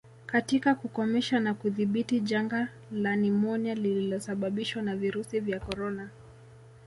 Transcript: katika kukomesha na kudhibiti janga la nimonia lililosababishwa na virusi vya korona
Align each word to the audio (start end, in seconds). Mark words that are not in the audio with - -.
katika 0.25 0.75
kukomesha 0.75 1.39
na 1.39 1.53
kudhibiti 1.53 2.19
janga 2.19 2.67
la 2.91 3.15
nimonia 3.15 3.75
lililosababishwa 3.75 4.81
na 4.81 4.95
virusi 4.95 5.39
vya 5.39 5.59
korona 5.59 6.09